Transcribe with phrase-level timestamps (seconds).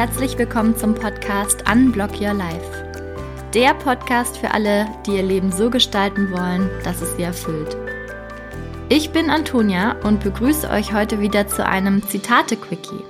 [0.00, 2.90] Herzlich willkommen zum Podcast Unblock Your Life.
[3.52, 7.76] Der Podcast für alle, die ihr Leben so gestalten wollen, dass es sie erfüllt.
[8.88, 13.04] Ich bin Antonia und begrüße euch heute wieder zu einem Zitate-Quickie.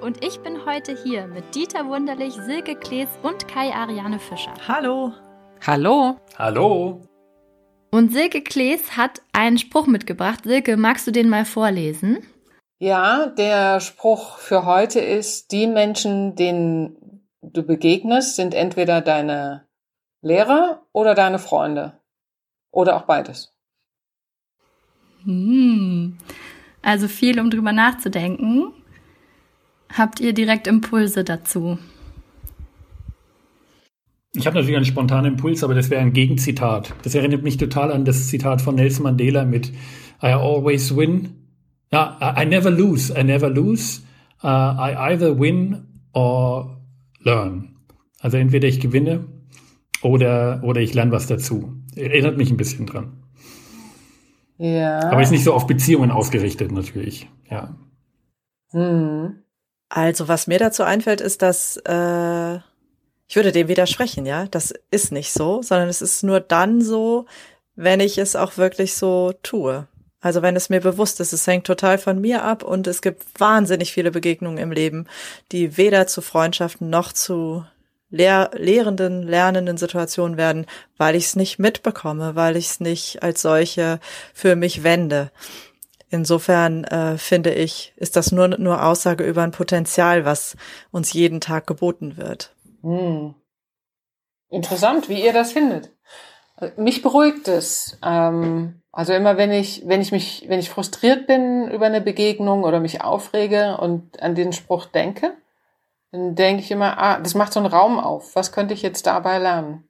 [0.00, 4.54] Und ich bin heute hier mit Dieter Wunderlich, Silke Klees und Kai Ariane Fischer.
[4.66, 5.12] Hallo.
[5.64, 6.16] Hallo.
[6.36, 7.00] Hallo.
[7.92, 10.40] Und Silke Klees hat einen Spruch mitgebracht.
[10.42, 12.26] Silke, magst du den mal vorlesen?
[12.78, 19.66] Ja, der Spruch für heute ist, die Menschen, denen du begegnest, sind entweder deine
[20.20, 22.00] Lehrer oder deine Freunde.
[22.70, 23.54] Oder auch beides.
[25.24, 26.18] Hm.
[26.82, 28.72] Also viel, um drüber nachzudenken.
[29.90, 31.78] Habt ihr direkt Impulse dazu?
[34.34, 36.92] Ich habe natürlich einen spontanen Impuls, aber das wäre ein Gegenzitat.
[37.04, 39.68] Das erinnert mich total an das Zitat von Nelson Mandela mit
[40.22, 41.45] I always win
[41.92, 43.12] ja, I never lose.
[43.12, 44.00] I never lose.
[44.42, 46.76] Uh, I either win or
[47.20, 47.76] learn.
[48.20, 49.26] Also entweder ich gewinne
[50.02, 51.72] oder, oder ich lerne was dazu.
[51.94, 53.22] Erinnert mich ein bisschen dran.
[54.58, 55.10] Ja.
[55.10, 57.28] Aber ist nicht so auf Beziehungen ausgerichtet, natürlich.
[57.50, 57.76] Ja.
[58.70, 59.42] Hm.
[59.88, 62.56] Also, was mir dazu einfällt, ist, dass äh,
[63.28, 64.46] ich würde dem widersprechen, ja.
[64.46, 67.26] Das ist nicht so, sondern es ist nur dann so,
[67.74, 69.86] wenn ich es auch wirklich so tue.
[70.26, 73.22] Also wenn es mir bewusst ist, es hängt total von mir ab und es gibt
[73.38, 75.06] wahnsinnig viele Begegnungen im Leben,
[75.52, 77.64] die weder zu Freundschaften noch zu
[78.10, 80.66] lehr lehrenden, lernenden Situationen werden,
[80.96, 84.00] weil ich es nicht mitbekomme, weil ich es nicht als solche
[84.34, 85.30] für mich wende.
[86.10, 90.56] Insofern äh, finde ich, ist das nur, nur Aussage über ein Potenzial, was
[90.90, 92.52] uns jeden Tag geboten wird.
[92.82, 93.36] Hm.
[94.48, 95.92] Interessant, wie ihr das findet.
[96.76, 97.98] Mich beruhigt es.
[98.02, 102.64] Ähm also immer wenn ich, wenn ich mich, wenn ich frustriert bin über eine Begegnung
[102.64, 105.34] oder mich aufrege und an den Spruch denke,
[106.12, 108.34] dann denke ich immer, ah, das macht so einen Raum auf.
[108.34, 109.86] Was könnte ich jetzt dabei lernen?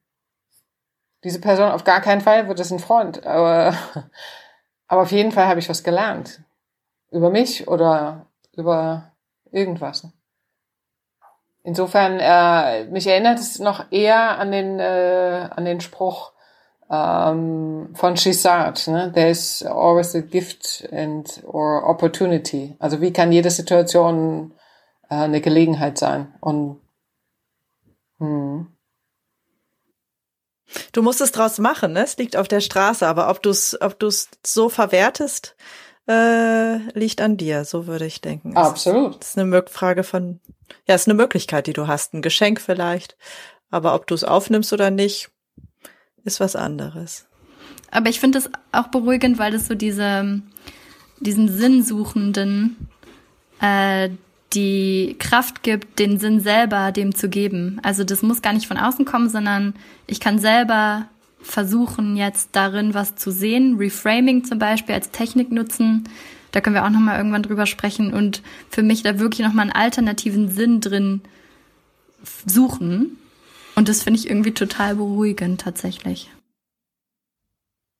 [1.23, 3.77] Diese Person, auf gar keinen Fall wird es ein Freund, aber,
[4.89, 6.41] aber auf jeden Fall habe ich was gelernt.
[7.13, 8.27] Über mich oder
[8.57, 9.13] über
[9.53, 10.09] irgendwas.
[11.63, 16.33] Insofern, äh, mich erinnert es noch eher an den, äh, an den Spruch,
[16.91, 18.87] ähm, von Chisard.
[18.89, 19.13] Ne?
[19.15, 22.77] There's always a gift and or opportunity.
[22.79, 24.55] Also wie kann jede Situation
[25.09, 26.35] äh, eine Gelegenheit sein?
[26.41, 26.81] Und
[28.19, 28.69] hm.
[30.93, 32.03] Du musst es draus machen, ne?
[32.03, 35.55] Es liegt auf der Straße, aber ob du es ob du's so verwertest,
[36.09, 38.57] äh, liegt an dir, so würde ich denken.
[38.57, 39.21] Absolut.
[39.21, 40.41] Das ist eine Frage von,
[40.87, 43.17] ja, es ist eine Möglichkeit, die du hast, ein Geschenk vielleicht.
[43.71, 45.31] Aber ob du es aufnimmst oder nicht,
[46.27, 47.27] ist was anderes.
[47.91, 50.43] Aber ich finde es auch beruhigend, weil das so diese,
[51.21, 52.89] diesen Sinnsuchenden
[53.61, 54.11] äh,
[54.53, 57.81] die Kraft gibt, den Sinn selber dem zu geben.
[57.83, 59.75] Also das muss gar nicht von außen kommen, sondern
[60.07, 61.07] ich kann selber
[61.41, 63.77] versuchen, jetzt darin was zu sehen.
[63.77, 66.05] Reframing zum Beispiel als Technik nutzen.
[66.53, 69.73] Da können wir auch nochmal irgendwann drüber sprechen und für mich da wirklich nochmal einen
[69.73, 71.21] alternativen Sinn drin
[72.47, 73.19] suchen
[73.77, 76.31] und das finde ich irgendwie total beruhigend tatsächlich.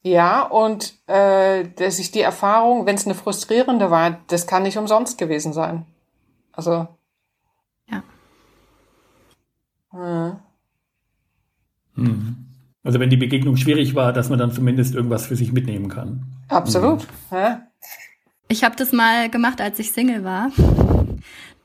[0.03, 4.79] Ja, und äh, dass ich die Erfahrung, wenn es eine frustrierende war, das kann nicht
[4.79, 5.85] umsonst gewesen sein.
[6.53, 6.89] Also.
[7.91, 8.03] Ja.
[11.97, 12.37] Hm.
[12.85, 16.25] Also wenn die Begegnung schwierig war, dass man dann zumindest irgendwas für sich mitnehmen kann.
[16.49, 17.01] Absolut.
[17.31, 17.37] Mhm.
[17.37, 17.63] Ja.
[18.49, 20.53] Ich habe das mal gemacht, als ich Single war.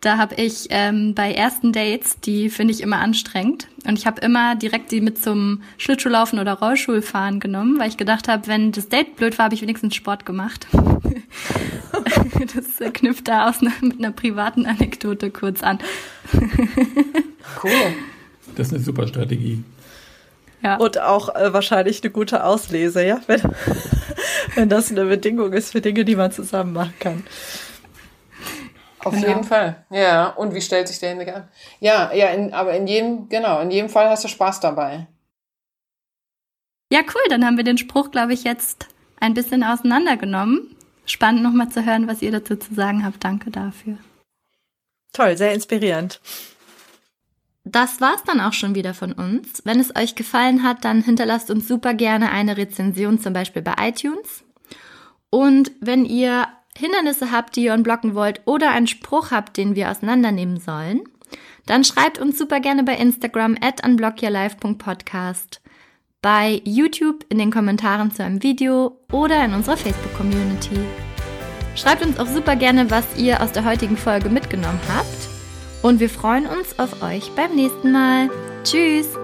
[0.01, 3.67] Da habe ich ähm, bei ersten Dates, die finde ich immer anstrengend.
[3.85, 8.27] Und ich habe immer direkt die mit zum Schlittschuhlaufen oder Rollstuhlfahren genommen, weil ich gedacht
[8.27, 10.65] habe, wenn das Date blöd war, habe ich wenigstens Sport gemacht.
[12.55, 15.77] das knüpft da aus ne, mit einer privaten Anekdote kurz an.
[17.63, 17.71] cool.
[18.55, 19.63] Das ist eine super Strategie.
[20.63, 20.77] Ja.
[20.77, 23.41] Und auch äh, wahrscheinlich eine gute Auslese, ja, wenn,
[24.55, 27.23] wenn das eine Bedingung ist für Dinge, die man zusammen machen kann.
[29.03, 29.27] Auf genau.
[29.27, 29.85] jeden Fall.
[29.89, 30.27] Ja.
[30.29, 31.47] Und wie stellt sich der derjenige an?
[31.79, 35.07] Ja, ja, in, aber in jedem, genau, in jedem Fall hast du Spaß dabei.
[36.91, 37.21] Ja, cool.
[37.29, 38.87] Dann haben wir den Spruch, glaube ich, jetzt
[39.19, 40.75] ein bisschen auseinandergenommen.
[41.05, 43.23] Spannend nochmal zu hören, was ihr dazu zu sagen habt.
[43.23, 43.97] Danke dafür.
[45.13, 46.21] Toll, sehr inspirierend.
[47.63, 49.61] Das war's dann auch schon wieder von uns.
[49.65, 53.75] Wenn es euch gefallen hat, dann hinterlasst uns super gerne eine Rezension, zum Beispiel bei
[53.79, 54.43] iTunes.
[55.29, 56.47] Und wenn ihr
[56.77, 61.01] Hindernisse habt, die ihr unblocken wollt oder einen Spruch habt, den wir auseinandernehmen sollen,
[61.65, 65.61] dann schreibt uns super gerne bei Instagram at unblockyourlife.podcast,
[66.21, 70.79] bei YouTube in den Kommentaren zu einem Video oder in unserer Facebook-Community.
[71.75, 75.29] Schreibt uns auch super gerne, was ihr aus der heutigen Folge mitgenommen habt.
[75.81, 78.29] Und wir freuen uns auf euch beim nächsten Mal.
[78.63, 79.20] Tschüss!